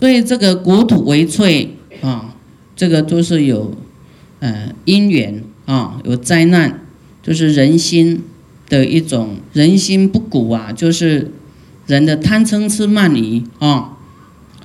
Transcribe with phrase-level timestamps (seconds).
[0.00, 2.34] 所以这个国土为脆啊，
[2.74, 3.76] 这个都是有
[4.40, 6.80] 呃因缘啊，有灾难，
[7.22, 8.22] 就是人心
[8.68, 11.30] 的一种人心不古啊，就是
[11.86, 13.98] 人的贪嗔痴慢疑啊，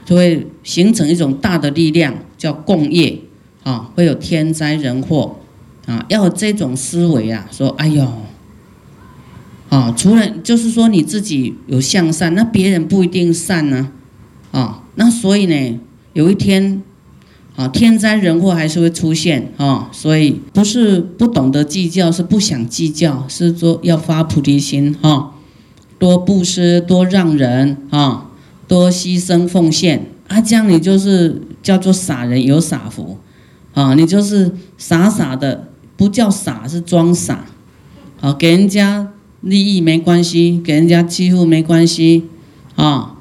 [0.06, 3.20] 就会形成一种大的力量，叫共业
[3.64, 5.38] 啊，会有天灾人祸
[5.86, 8.08] 啊，要这种思维啊，说哎呦。
[9.68, 13.92] 啊，除了就是说你自己有向善，那别人不一定善呢，
[14.52, 15.80] 啊，那所以呢，
[16.14, 16.82] 有一天，
[17.56, 25.34] 啊，天灾人祸还是会出现啊，所以不是不懂得计较，是不想计较，是说要发菩提心哈，
[26.00, 28.30] 多布施，多让人啊，
[28.68, 33.18] 多牺牲奉献啊，这样你就是叫做傻人有傻福，
[33.74, 37.46] 啊，你就是傻傻的，不叫傻，是装傻，
[38.22, 39.12] 啊给人家。
[39.42, 42.24] 利益没关系，给人家欺负没关系，
[42.74, 43.15] 啊，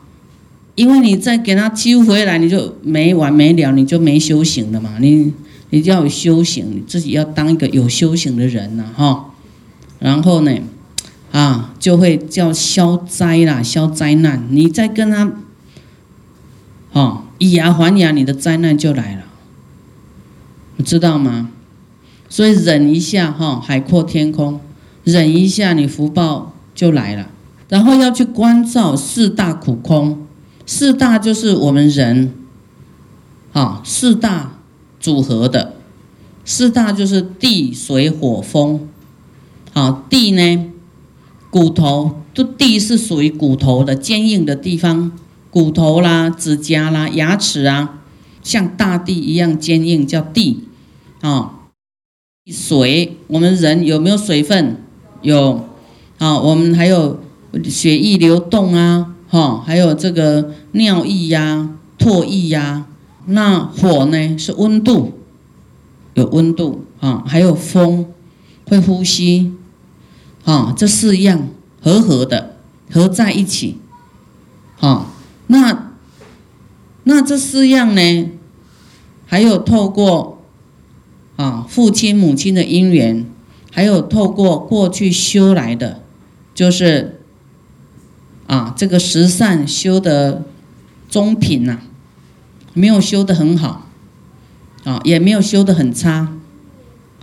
[0.74, 4.96] 因为你再给他揪回来，你就没完没了，你就没修行了嘛。
[5.00, 5.32] 你
[5.70, 9.30] 你就要有修行，你自己要当一个有修行的人呐，哈。
[10.00, 10.52] 然后呢，
[11.32, 14.46] 啊，就会叫消灾啦，消灾难。
[14.50, 15.32] 你再跟他，
[16.92, 19.22] 哦，以牙还牙，你的灾难就来了，
[20.76, 21.50] 你知道吗？
[22.28, 24.60] 所以忍一下，哈，海阔天空。
[25.04, 27.30] 忍一下，你福报就来了。
[27.68, 30.23] 然后要去关照四大苦空，
[30.66, 32.32] 四大就是我们人，
[33.52, 34.58] 啊，四大
[34.98, 35.74] 组合的，
[36.44, 38.88] 四大就是地水火风，
[39.74, 40.72] 啊，地呢，
[41.50, 45.12] 骨头，就地是属于骨头的坚硬的地方，
[45.50, 48.00] 骨头啦、指甲啦、牙齿啊，
[48.42, 50.64] 像大地一样坚硬，叫地，
[51.20, 51.68] 啊，
[52.46, 54.82] 水，我们人有没有水分？
[55.22, 55.68] 有，
[56.18, 57.20] 啊，我们还有
[57.64, 62.86] 血液流动啊，哈，还有这个尿液呀、唾液呀。
[63.26, 65.14] 那火呢是温度，
[66.14, 68.06] 有温度啊，还有风，
[68.68, 69.52] 会呼吸，
[70.44, 71.48] 啊，这四样
[71.82, 72.58] 合合的
[72.92, 73.78] 合在一起，
[74.78, 75.10] 啊，
[75.48, 75.90] 那
[77.02, 78.30] 那这四样呢，
[79.26, 80.44] 还有透过
[81.34, 83.26] 啊父亲母亲的因缘。
[83.72, 86.00] 还有透过过去修来的，
[86.54, 87.13] 就是
[88.46, 90.44] 啊，这个十善修的
[91.08, 91.78] 中品呐，
[92.72, 93.88] 没有修的很好，
[94.84, 96.28] 啊，也没有修的很差，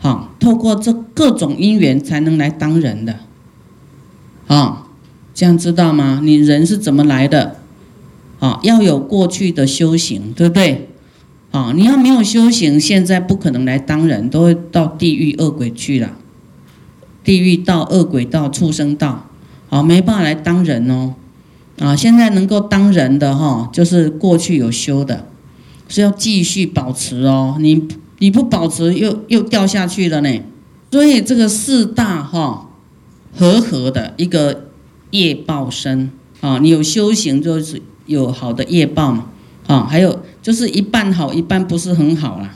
[0.02, 3.20] 好，透过这各种因缘才能来当人的，
[4.48, 4.88] 啊，
[5.34, 6.22] 这样知道吗？
[6.24, 7.58] 你人是怎么来的？
[8.40, 10.90] 啊，要有过去的修行，对不对？
[11.52, 16.14] 啊，你要没有修行，现在不可能来当人，都会到地狱恶鬼去了。
[17.24, 19.30] 地狱道、恶鬼道、畜生道，
[19.72, 21.16] 啊，没办法来当人哦，
[21.80, 25.26] 啊，现在能够当人的哈，就是过去有修的，
[25.88, 27.88] 是要继续保持哦，你
[28.20, 30.42] 你不保持又又掉下去了呢，
[30.92, 32.70] 所以这个四大哈
[33.34, 34.66] 和合的一个
[35.12, 36.12] 业报身
[36.42, 39.28] 啊，你有修行就是有好的业报嘛，
[39.68, 42.56] 啊，还有就是一半好一半不是很好啦，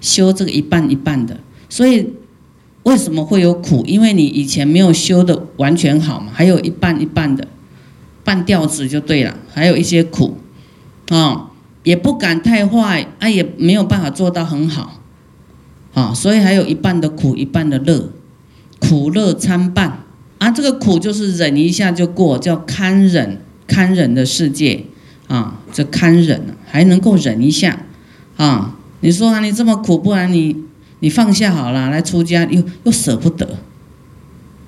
[0.00, 2.14] 修这个一半一半的，所以。
[2.84, 3.84] 为什么会有苦？
[3.86, 7.46] 因为你以前没有修的完全好嘛，还有一半一半的，
[8.24, 9.36] 半吊子就对了。
[9.52, 10.38] 还有一些苦，
[11.10, 11.50] 啊，
[11.82, 15.02] 也不敢太坏，啊，也没有办法做到很好，
[15.92, 18.10] 啊，所以还有一半的苦，一半的乐，
[18.78, 20.04] 苦乐参半。
[20.38, 24.84] 啊，这个苦就是忍一下就过，叫堪忍，堪忍的世界，
[25.26, 27.84] 啊，这堪忍还能够忍一下，
[28.36, 30.67] 啊，你说啊，你这么苦，不然你。
[31.00, 33.58] 你放下好了，来出家又又舍不得，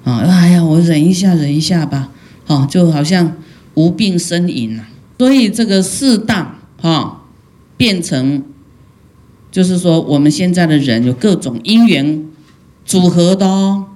[0.05, 2.11] 啊，哎呀，我忍一下，忍一下吧，
[2.47, 3.37] 啊，就好像
[3.75, 4.89] 无病呻吟啊。
[5.19, 7.23] 所以这个四大哈
[7.77, 8.45] 变成，
[9.51, 12.25] 就是说我们现在的人有各种因缘
[12.85, 13.87] 组合的哦。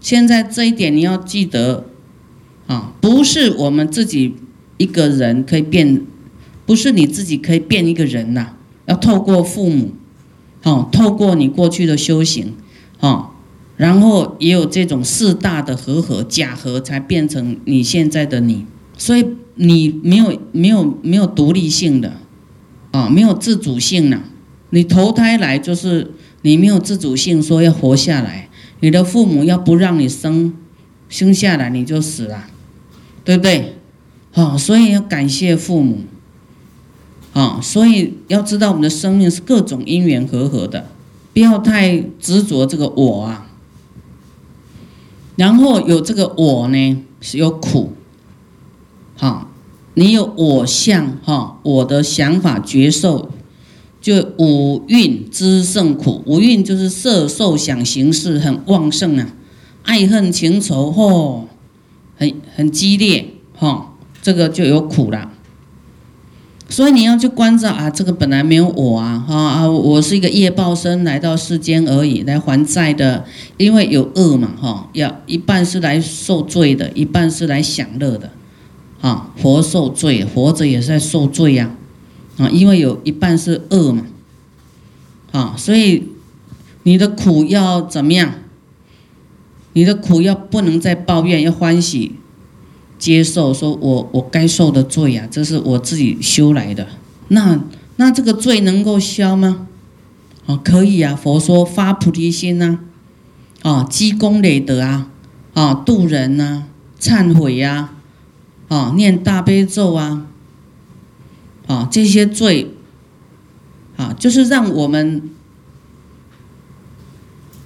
[0.00, 1.86] 现在这一点你要记得，
[2.66, 4.36] 啊，不是我们自己
[4.76, 6.02] 一个人可以变，
[6.64, 8.52] 不是你自己可以变一个人呐，
[8.86, 9.92] 要透过父母。
[10.64, 12.54] 哦，透过你过去的修行，
[13.00, 13.30] 哦，
[13.76, 18.66] 然后也有这种四大的合合假合，才变成你现在的你。
[18.96, 19.26] 所以
[19.56, 22.14] 你没有没有没有独立性的，
[22.92, 24.22] 啊，没有自主性呢。
[24.70, 26.12] 你投胎来就是
[26.42, 28.48] 你没有自主性，说要活下来。
[28.80, 30.52] 你的父母要不让你生，
[31.08, 32.46] 生下来你就死了，
[33.24, 33.76] 对不对？
[34.32, 35.98] 好，所以要感谢父母。
[37.34, 40.86] 啊，所以要知道我们的生命是各种因缘和合的，
[41.32, 43.50] 不要太执着这个我啊。
[45.34, 47.92] 然后有这个我呢，是有苦，
[49.16, 49.48] 好，
[49.94, 53.28] 你有我相哈，我的想法觉受，
[54.00, 56.22] 就五蕴之胜苦。
[56.26, 59.34] 五蕴就是色受想行识很旺盛啊，
[59.82, 61.46] 爱恨情仇嚯，
[62.16, 65.32] 很很激烈哈，这个就有苦了。
[66.68, 73.24] 所以你要去关照啊，这个本来没有我啊，哈啊，我是一个业报身来到世间而已，来还债的。
[73.58, 78.30] 因为有恶嘛，哈，要一半是来受罪的，一半是来享乐的。
[79.00, 81.70] 啊，活受罪，活着也是在受罪呀，
[82.38, 84.06] 啊，因为有一半是恶嘛，
[85.32, 86.08] 啊，所以
[86.84, 88.32] 你的苦要怎么样？
[89.74, 92.12] 你的苦要不能再抱怨，要欢喜
[92.98, 96.88] 接受，说我我该受的罪呀，这是我自己修来的，
[97.28, 97.60] 那
[97.96, 99.66] 那这个罪能够消吗？
[100.46, 102.78] 啊，可以啊，佛说发菩提心呐，
[103.62, 105.10] 啊，积功累德啊，
[105.54, 106.64] 啊，度人呐，
[107.00, 107.90] 忏悔呀。
[108.68, 110.26] 啊，念大悲咒啊，
[111.66, 112.72] 啊，这些罪，
[113.96, 115.30] 啊，就是让我们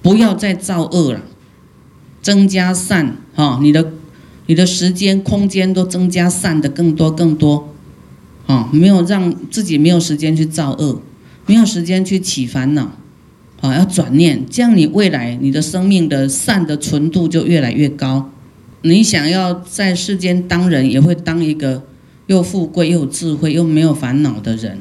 [0.01, 1.21] 不要再造恶了，
[2.21, 3.93] 增加善啊，你的
[4.49, 7.69] 你的时间、空间都增加善的更多更多，
[8.47, 11.03] 啊，没有让自己没有时间去造恶，
[11.45, 12.93] 没有时间去起烦恼，
[13.61, 18.31] 啊，要转念，这样你未来你的生命的善的纯度就越来越高。
[18.81, 21.83] 你想要在世间当人，也会当一个
[22.25, 24.79] 又富贵又智慧又没有烦恼的人，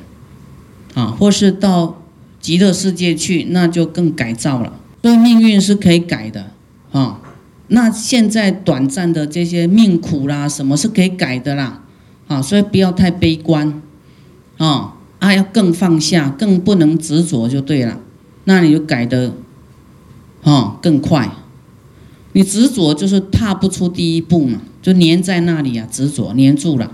[0.95, 2.01] 啊，或是到
[2.41, 4.81] 极乐世界去，那就更改造了。
[5.03, 6.53] 所以命运是可以改的，
[6.93, 7.21] 啊，
[7.69, 11.83] 那现在短暂的这些命苦啦，什么是可以改的啦，
[12.27, 13.81] 啊，所以不要太悲观，
[14.57, 18.01] 啊，啊，要更放下，更不能执着就对了，
[18.45, 19.35] 那你就改的，
[20.43, 21.31] 啊，更快。
[22.33, 26.93] 你执着就是踏不出第一步嘛，就黏在那里啊，执着黏住了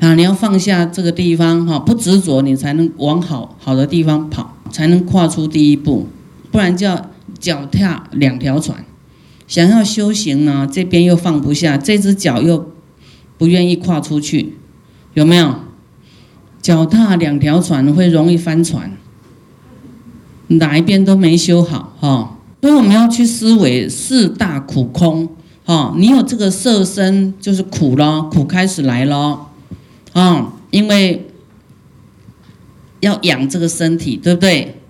[0.00, 0.14] 啊！
[0.14, 6.08] 你要放下这个地方哈，不执着，你才能往好好的地方跑，才能跨出第一步，
[6.50, 8.84] 不然叫脚踏两条船。
[9.46, 12.72] 想要修行呢，这边又放不下，这只脚又
[13.36, 14.54] 不愿意跨出去，
[15.14, 15.56] 有没有？
[16.62, 18.96] 脚踏两条船会容易翻船，
[20.46, 22.38] 哪一边都没修好哈。
[22.62, 25.28] 所以我们要去思维四大苦空，
[25.66, 29.50] 哈，你有这个色身就是苦咯，苦开始来咯，
[30.14, 31.28] 啊，因为
[33.00, 34.80] 要养这个身体，对不对？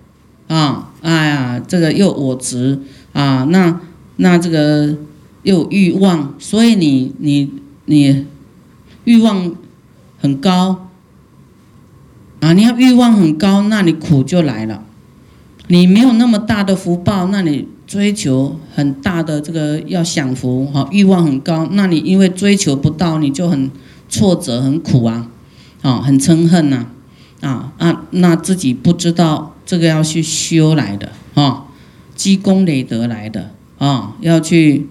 [0.46, 2.78] 啊，哎呀，这个又我执
[3.12, 3.80] 啊，那
[4.16, 4.96] 那这个
[5.42, 7.50] 又欲望，所以你你
[7.86, 8.26] 你
[9.04, 9.54] 欲望
[10.18, 10.88] 很高
[12.40, 14.82] 啊，你要欲望很高，那你苦就来了。
[15.68, 23.70] 你没有那么大的福报，那你追求很大的这个要享福哈，欲望很高，那你因为追求不到，你就很
[24.08, 25.30] 挫折、很苦啊，
[25.80, 26.86] 啊，很嗔恨呐，
[27.40, 31.64] 啊啊，那自己不知道这个要去修来的啊，
[32.14, 33.50] 积功累德来的
[33.84, 34.86] 啊，要去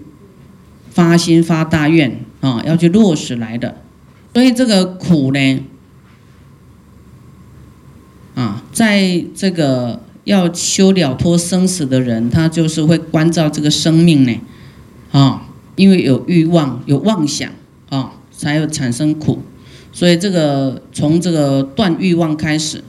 [0.90, 3.82] 发心发大愿啊，要去落实来的，
[4.32, 5.64] 所以这个苦呢，
[8.34, 10.00] 啊，在这个。
[10.24, 14.40] 要修了脱生死的人，他就是会关照这个生命呢，
[15.12, 15.46] 啊，
[15.76, 17.50] 因为有欲望、有妄想
[17.90, 19.42] 啊，才有产生苦，
[19.92, 22.82] 所以这个从这个断欲望开始，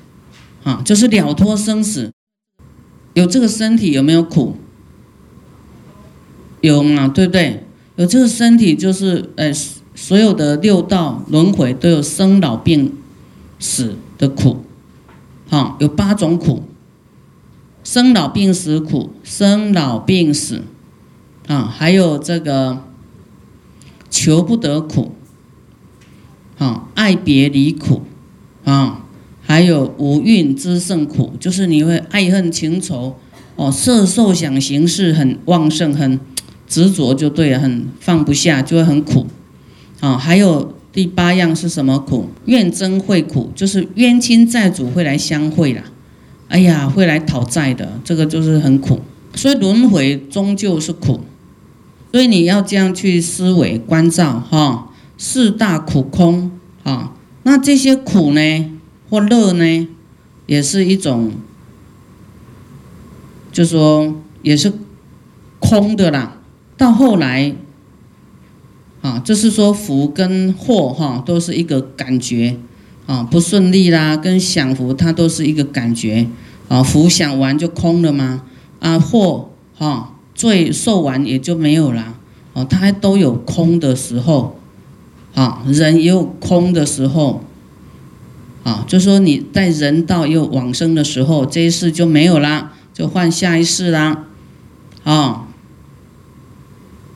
[0.63, 2.09] 啊，就是了脱生死。
[3.15, 4.55] 有这个身体有没有苦？
[6.65, 7.63] 有嘛，对不对？
[7.95, 9.53] 有这个身体就是呃，
[9.93, 12.91] 所有的六道轮回都有生老病
[13.57, 14.65] 死的苦，
[15.48, 16.63] 好，有八种苦。
[17.84, 20.63] 生老病死苦，生老病死，
[21.48, 22.79] 啊，还有这个
[24.10, 25.13] 求不得苦，
[26.57, 28.01] 啊，爱别离苦，
[28.63, 29.05] 啊，
[29.43, 33.17] 还有无蕴之胜苦，就是你会爱恨情仇，
[33.55, 36.19] 哦，色受想行识很旺盛，很
[36.67, 39.27] 执着就对了，很放不下，就会很苦，
[40.00, 42.29] 啊，还有第八样是什么苦？
[42.45, 45.84] 怨憎会苦，就是冤亲债主会来相会啦。
[46.48, 49.01] 哎呀，会来讨债的，这个就是很苦，
[49.34, 51.22] 所以轮回终究是苦，
[52.12, 56.51] 所以你要这样去思维关照哈，四大苦空
[56.84, 58.72] 啊，那这些苦呢
[59.10, 59.88] 或乐呢，
[60.45, 61.31] 也是一种，
[63.51, 64.72] 就说也是
[65.60, 66.38] 空的啦。
[66.77, 67.55] 到后来
[69.01, 72.58] 啊，就是说福跟祸哈，都是一个感觉。
[73.05, 76.27] 啊，不顺利啦，跟享福，它都是一个感觉。
[76.67, 78.44] 啊，福享完就空了吗？
[78.79, 82.17] 啊，祸哈罪受完也就没有了。
[82.53, 84.60] 哦，它都有空的时候。
[85.36, 87.44] 啊，人也有空的时候，
[88.63, 94.24] 啊，就说你在人道又往生的时候，这一世就没有啦，就换下一世啦，
[95.03, 95.44] 啊，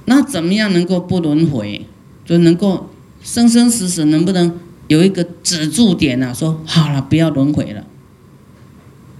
[0.09, 1.85] 那怎么样能够不轮回？
[2.25, 2.89] 就能够
[3.21, 6.33] 生生死死能不能有一个止住点呢？
[6.33, 7.85] 说好了，不要轮回了，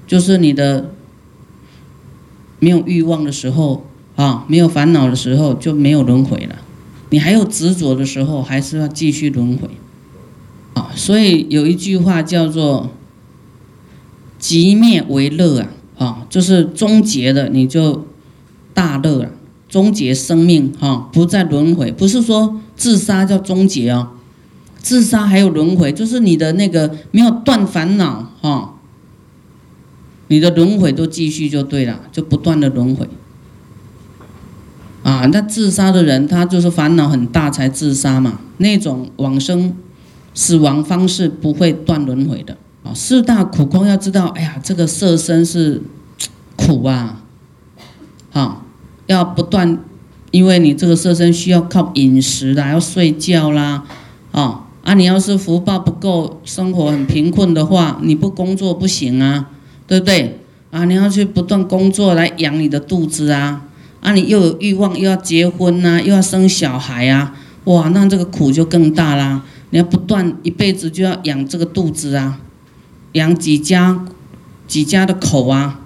[0.08, 0.92] 就是你的
[2.60, 6.56] 没有欲望的时候啊，没有烦恼的时候就没有轮回了。
[7.12, 9.70] 你还有执着的时候，还是要继续轮回，
[10.74, 12.90] 啊，所以有一句话叫做
[14.40, 15.60] “极灭为乐”
[15.98, 18.08] 啊，啊，就是终结的你就
[18.74, 19.32] 大乐了，
[19.70, 24.10] 终结生命哈，不再轮回，不是说自杀叫终结哦，
[24.80, 28.74] 自杀还有轮回，就是你的那个没有断烦恼哈，
[30.28, 33.08] 你的轮回都继续就对了，就不断的轮回。
[35.02, 38.40] 啊，那自杀的人，他就是烦恼很大才自杀嘛。
[38.58, 39.74] 那种往生、
[40.34, 42.58] 死亡方式不会断轮回的。
[42.84, 45.82] 啊，四大苦空要知道，哎呀，这个色身是
[46.58, 47.22] 苦啊，
[48.32, 48.66] 好，
[49.10, 49.80] 要不断，
[50.30, 53.84] 因为你这个色身需要靠饮食啦，要睡觉啦，
[54.32, 59.50] 啊，啊，你要是福报不够，生活很贫困的话，你不工作不行啊，
[59.88, 60.40] 对不对？
[60.70, 63.64] 啊，你要去不断工作来养你的肚子啊。
[64.02, 69.44] 啊，你又有欲望，又要结婚呐，又要生小孩啊，哇，那这个苦就更大啦！
[69.72, 72.40] 你要不断一辈子就要养这个肚子啊，
[73.14, 74.06] 养几家
[74.68, 75.82] 几家的口啊，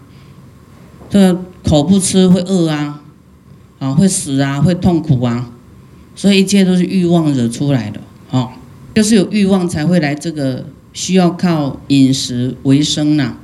[1.10, 3.02] 这口不吃会饿啊，
[3.84, 5.52] 啊会死啊，会痛苦啊，
[6.16, 8.00] 所以一切都是欲望惹出来的，
[8.32, 8.52] 哦，
[8.96, 13.36] 就是有欲望才会来这个需要靠饮食为生呐，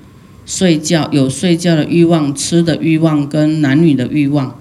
[0.45, 4.55] 睡觉有睡觉的欲望，吃的欲望跟男女的欲望。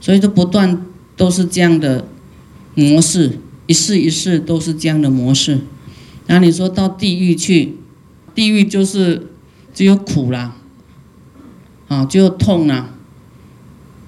[0.00, 0.84] 所以都不断
[1.16, 2.08] 都是这样的
[2.74, 5.60] 模式，一世一世都是这样的模式。
[6.26, 7.76] 然后你说到地狱去，
[8.34, 9.28] 地狱就是
[9.72, 10.56] 只有苦啦，
[11.86, 12.90] 啊，只有痛啦，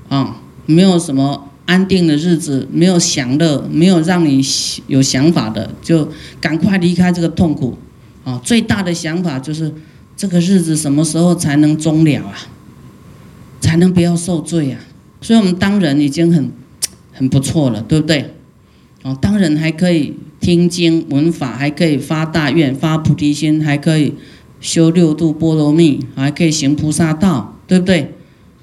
[0.09, 4.41] 啊，没有什么安定的日子，没有享乐，没有让你
[4.87, 6.09] 有想法的，就
[6.41, 7.77] 赶快离开这个痛苦。
[8.25, 9.73] 啊，最大的想法就是
[10.17, 12.33] 这个日子什么时候才能终了啊？
[13.61, 14.81] 才能不要受罪啊？
[15.21, 16.51] 所以，我们当人已经很
[17.13, 18.35] 很不错了，对不对？
[19.03, 24.15] 哦，当人还可以听经闻法，还可以发大愿、发菩提心，还可以
[24.61, 28.15] 修六度波罗蜜，还可以行菩萨道，对不对？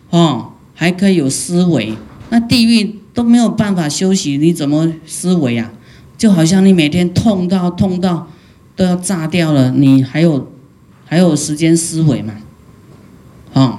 [0.10, 0.51] 哦，
[0.82, 1.94] 还可以有思维。
[2.32, 5.72] 那地狱都没有办法休息，你怎么思维啊？
[6.18, 8.28] 就好像你每天痛到痛到
[8.76, 10.52] 都要炸掉了，你还有
[11.06, 12.34] 还有时间思维吗？
[13.54, 13.78] 哦。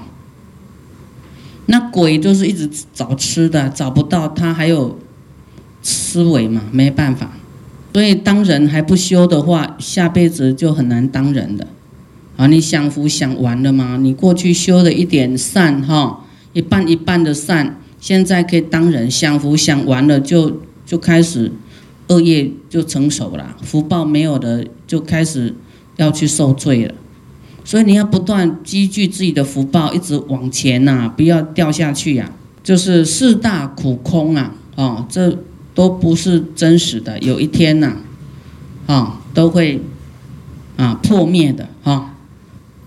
[1.66, 4.96] 那鬼就是一直找吃的，找不到他还有
[5.82, 7.32] 思维嘛，没办法。
[7.92, 11.66] 所以当人还不修的话，下辈子就很难当人的。
[12.36, 13.98] 啊，你享福享完了吗？
[14.00, 16.21] 你过去修了一点善哈，
[16.52, 21.50] 一半一半的善，现在可以当人，享福享完了就就开始
[22.08, 25.54] 恶业就成熟了，福报没有的就开始
[25.96, 26.94] 要去受罪了。
[27.64, 32.30] 所以你要不断积聚自己的福报，一直往前呐，不要掉下去呀。
[32.62, 35.38] 就是四大苦空啊，哦，这
[35.74, 37.96] 都不是真实的，有一天呐，
[38.86, 39.80] 啊，都会
[40.76, 42.14] 啊破灭的哈，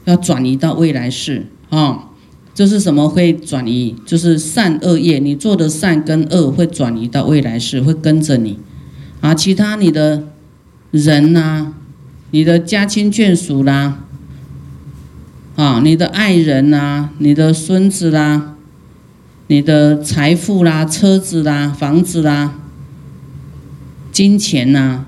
[0.06, 2.10] 要转移到未来世啊。
[2.56, 3.94] 这是什么会转移？
[4.06, 8.58] 就是善恶业，你做的善跟恶会转移到未来世，会跟着你
[9.20, 9.36] 啊。
[9.36, 10.24] 其他你的
[10.92, 11.74] 人呐，
[12.32, 14.00] 你的家亲眷属啦。
[15.58, 18.56] 啊，你的爱人呐，你的孙子啦，
[19.48, 22.56] 你的财富啦，车子啦，房子啦，
[24.14, 25.04] 金钱呐，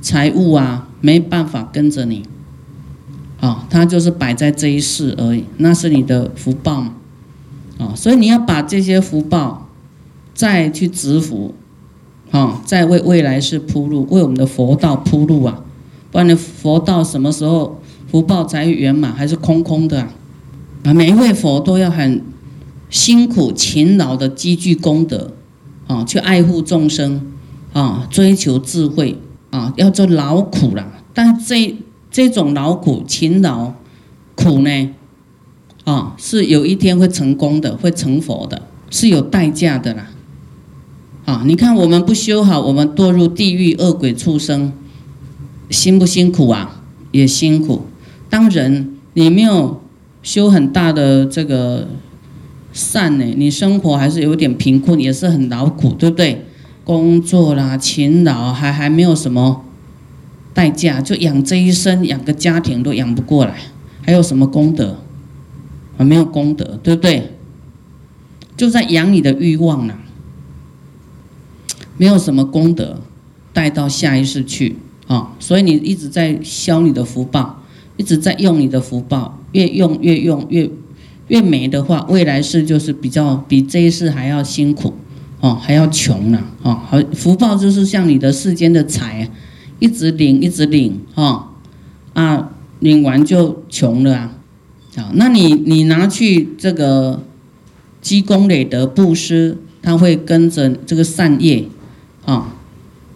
[0.00, 2.22] 财物啊，没办法跟着你。
[3.40, 6.94] 啊，它就是摆在这一世而已，那是你的福报嘛。
[7.78, 9.68] 啊，所以你要把这些福报
[10.34, 11.54] 再去植福，
[12.30, 15.62] 啊，再为未来世铺路，为我们的佛道铺路啊，
[16.10, 17.80] 不然你佛道什么时候？
[18.08, 20.00] 福报才圆满，还是空空的
[20.84, 20.94] 啊？
[20.94, 22.22] 每一位佛都要很
[22.88, 25.32] 辛苦、勤劳的积聚功德
[25.88, 27.32] 啊，去爱护众生
[27.72, 29.18] 啊，追求智慧
[29.50, 30.86] 啊，要做劳苦了。
[31.12, 31.76] 但这
[32.10, 33.72] 这种劳苦、勤劳
[34.34, 34.90] 苦呢，
[35.84, 40.08] 啊，是有一天会成功的，会成佛的，是有代价的啦。
[41.24, 44.72] 啊，你看我们不修好，我们堕入地狱、恶鬼、畜生，
[45.70, 46.82] 辛不辛苦啊？
[47.10, 47.86] 也辛苦。
[48.30, 49.82] 当人你没有
[50.22, 51.88] 修很大的这个
[52.72, 56.44] 善呢，你生活还是有点贫困，也是很劳苦，对不对？
[56.84, 59.64] 工作啦、勤劳，还还没有什么
[60.56, 63.58] 代价，就养这一生，养个家庭都养不过来，
[64.00, 64.96] 还有什么功德？
[65.98, 67.32] 啊，没有功德，对不对？
[68.56, 69.94] 就在养你的欲望呢，
[71.98, 73.02] 没有什么功德，
[73.52, 77.62] 带到下一世去啊，所以你一直在消你的福报，
[77.98, 80.70] 一直在用你的福报，越用越用越
[81.28, 84.94] 越没的话，未来世就是比较比这一世还要辛苦
[85.40, 86.80] 哦，还要穷了哦。
[86.88, 89.30] 好，福报就是像你的世间的财，
[89.78, 91.52] 一直领一直领哈
[92.14, 94.32] 啊，领完就穷了啊。
[94.96, 97.22] 好，那你你拿去这个。
[98.02, 101.64] 积功累德布施，他会跟着这个善业，
[102.24, 102.54] 啊，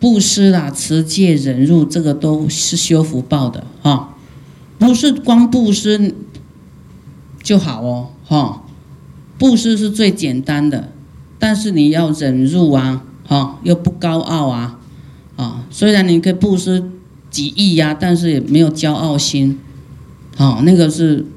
[0.00, 4.16] 布施啦、持戒、忍辱，这个都是修福报的哈，
[4.80, 6.12] 不是光布施
[7.40, 8.64] 就好哦，哈，
[9.38, 10.90] 布施是最简单的，
[11.38, 14.79] 但是你要忍辱啊，哈，又不高傲，啊，
[15.70, 16.90] 虽然你可以布施
[17.30, 19.58] 几亿呀，但是也没有骄傲心，
[20.36, 21.24] 好，那个是。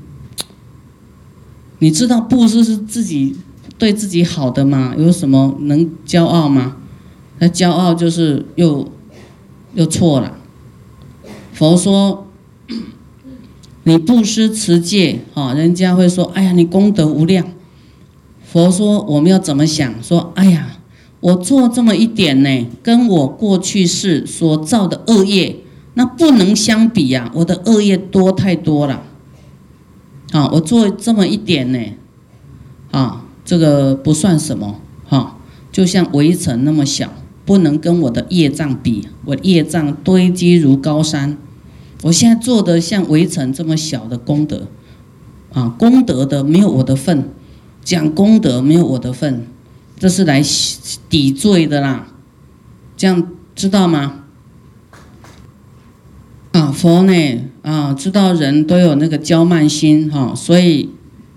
[1.79, 3.35] 你知道布施是自己
[3.77, 4.95] 对自己好的吗？
[4.97, 6.77] 有什么能骄傲吗？
[7.39, 8.89] 那骄傲就是又
[9.73, 10.37] 又错了。
[11.51, 12.25] 佛说，
[13.83, 17.45] 你布施持戒，哈，人家会说，哎呀，你功德无量。
[18.45, 20.01] 佛说，我们要怎么想？
[20.01, 20.72] 说，哎呀，
[21.23, 25.55] 我做这么一点呢，跟我过去世所造的恶业，
[25.93, 29.03] 那不能相比呀，我的恶业多太多了。
[30.33, 31.79] 啊，我做这么一点呢，
[32.91, 35.37] 啊，这个不算什么，哈，
[35.71, 37.13] 就像围城那么小，
[37.45, 39.07] 不能跟我的业障比。
[39.23, 41.37] 我业障堆积如高山，
[42.01, 44.67] 我现在做的像围城这么小的功德，
[45.53, 47.29] 啊，功德的没有我的份，
[47.81, 49.47] 讲功德没有我的份，
[49.97, 50.41] 这是来
[51.09, 52.07] 抵罪的啦，
[52.97, 54.23] 这样知道吗？
[56.51, 57.49] 啊，佛呢？
[57.61, 60.89] 啊，知道人都有那个骄慢心哈，所以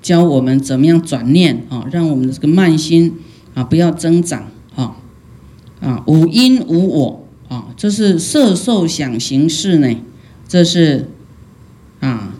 [0.03, 3.15] 教我们怎么样转念啊，让我们的这个慢心
[3.55, 4.97] 啊不要增长哈。
[5.81, 9.97] 啊，无因无我啊，这是色受想行识呢，
[10.49, 11.11] 这是
[12.01, 12.35] 啊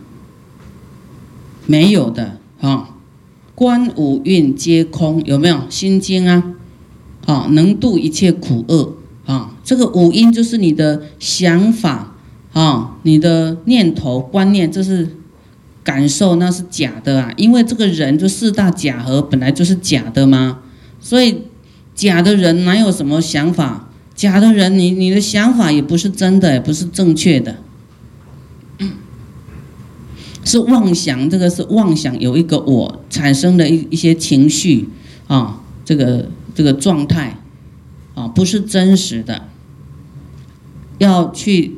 [1.65, 2.96] 没有的哈。
[3.57, 6.53] 观五蕴皆空，有没有心经啊？
[7.25, 8.93] 啊，能度一切苦厄
[9.25, 9.55] 啊。
[9.63, 12.13] 这个五因就是你的想法。
[12.53, 15.15] 啊，你的念头、观念，这是
[15.83, 17.31] 感受，那是假的啊！
[17.37, 20.59] 因为这个人就四大假合，本来就是假的嘛。
[20.99, 21.43] 所以
[21.93, 23.89] 假的人哪有什么想法？
[24.15, 27.57] 假的人，你你的想法也不是真的，也不是正确的，
[30.47, 31.29] 是妄想。
[31.29, 34.89] 这个是妄想，有一个我产生的一一些情绪
[35.27, 37.39] 啊，这个这个状态
[38.15, 39.43] 啊，不是真实的，
[40.97, 41.73] 要去。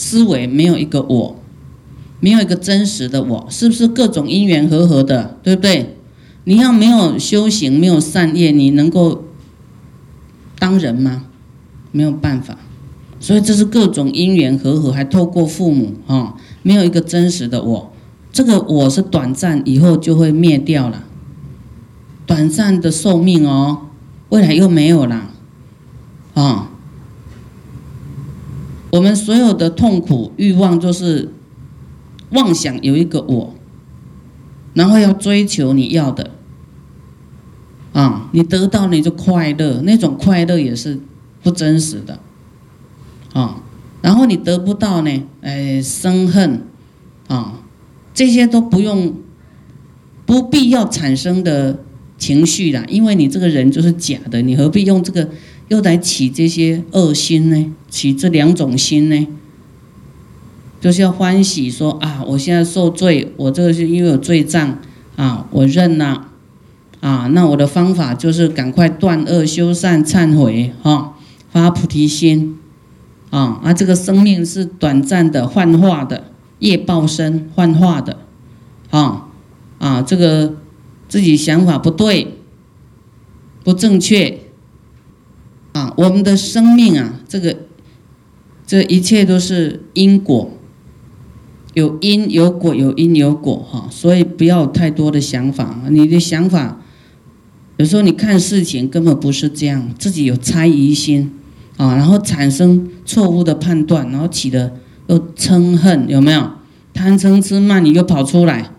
[0.00, 1.42] 思维没有一个我，
[2.20, 5.96] 没有一个真实的我，是不是各种因缘和合的，对不对？
[6.44, 9.24] 你要没有修行，没有善业，你能够
[10.56, 11.24] 当人吗？
[11.90, 12.56] 没有办法。
[13.18, 16.36] 所以这是各种因缘和合，还透过父母啊，
[16.68, 17.90] 没有一个真实的我。
[18.30, 21.04] 这个我是短暂，以后就会灭掉了，
[22.26, 23.86] 短暂的寿命哦，
[24.28, 25.30] 未来又没有了，
[26.34, 26.68] 啊。
[28.90, 31.32] 我们所有的痛苦欲望，就是
[32.32, 33.54] 妄想有一个我，
[34.74, 36.32] 然后要追求你要的，
[37.94, 41.00] 啊，你得到你就快乐，那种快乐也是
[41.42, 42.20] 不真实的，
[43.32, 43.62] 啊，
[44.00, 46.62] 然后你得不到呢，哎，生恨，
[47.26, 47.60] 啊，
[48.14, 49.14] 这些都不用，
[50.26, 51.80] 不必要产生的
[52.16, 55.28] 情绪啦，因为你这个人就是假的，你何必用这个？
[55.68, 57.74] 又来起这些恶心呢？
[57.90, 59.26] 起这两种心呢？
[60.80, 64.78] 就是要欢喜说啊，我现在受罪，我这个是因为有罪障
[65.16, 66.28] 啊，我认了
[67.00, 71.12] 啊，那我的方法就是赶快断恶修善忏悔哈，
[71.50, 72.56] 发菩提心
[73.30, 76.24] 啊，啊，这个生命是短暂的幻化的
[76.60, 78.18] 业报身幻化的
[78.90, 79.28] 啊
[79.78, 80.54] 啊，这个
[81.08, 82.34] 自己想法不对，
[83.62, 84.40] 不正确。
[85.72, 87.54] 啊，我们的生命啊，这个
[88.66, 90.50] 这一切都是因果，
[91.74, 95.82] 有因有果，有因有果哈，所以不要太多的想法。
[95.90, 96.80] 你的想法
[97.76, 101.32] 有时候你看事情根本不是这样，自己有猜疑心
[101.78, 104.74] 啊，然后产生错误的判断，然后起的
[105.06, 106.50] 又嗔恨，有没有
[106.92, 108.70] 贪嗔痴慢，你又跑出来，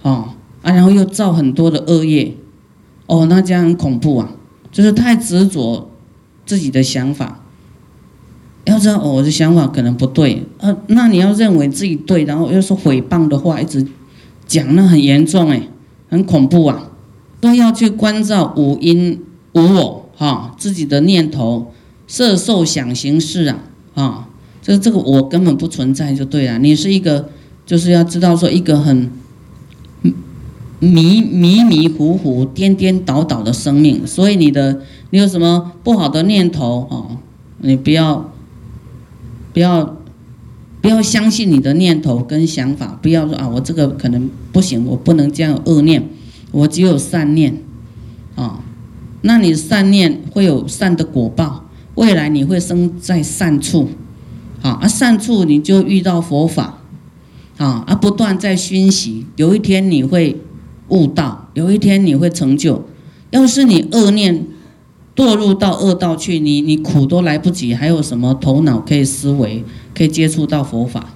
[0.00, 0.30] 哦
[0.62, 2.34] 啊，然后又造很多的恶业，
[3.04, 4.30] 哦，那这样很恐怖啊，
[4.72, 5.90] 就是太执着。
[6.46, 7.42] 自己的想法。
[8.64, 13.86] 要知道，我的想法可能不对，呃，那你要认为自己对，然后又是诽谤的话，一直
[14.46, 15.68] 讲，那很严重哎，
[16.08, 16.88] 很恐怖啊！
[17.38, 19.20] 都要去关照无因
[19.52, 21.70] 无我哈，自己的念头、
[22.08, 23.58] 色受想行识啊
[23.94, 24.28] 啊，
[24.60, 26.58] 这这个我根本不存在就对了。
[26.58, 27.28] 你是一个，
[27.64, 29.12] 就是要知道说一个很
[30.80, 37.18] 迷迷迷糊糊、颠颠倒倒的生命，所以你的你有什么不好的念头哦，
[37.58, 38.32] 你不要。
[39.50, 39.96] 不要，
[40.80, 42.96] 不要相信你的念头跟想法。
[43.02, 46.06] 不要说啊，我这个可能不行，我不能这样恶念，
[46.52, 47.56] 我只有善念，
[48.36, 48.62] 啊，
[49.22, 51.57] 那你善念会有善的果报，
[51.98, 53.88] 未来你会生在善处，
[54.62, 56.78] 啊，啊善处你就遇到佛法，
[57.56, 60.40] 啊啊不断在熏习，有一天你会
[60.90, 62.86] 悟道，有一天你会成就。
[63.30, 64.46] 要是你恶念，
[65.16, 71.12] 堕入到恶道去，你你苦都来不及，还有什么头脑可以思维，可以接触到佛法？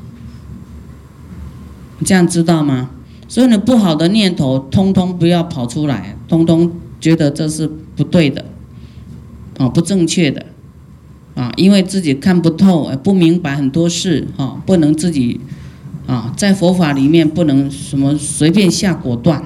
[2.01, 2.91] 你这样知道吗？
[3.29, 8.45] 所以呢，不好的念头通通不要跑出来，通通觉得这是不对的，
[9.59, 10.45] 啊，不正确的，
[11.35, 15.41] 啊，因为自己看不透，不明白很多事，哈，不能自己，
[16.07, 19.43] 啊，在佛法里面不能什么随便下果断。